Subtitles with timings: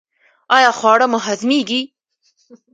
[0.55, 1.81] ایا خواړه مو هضمیږي؟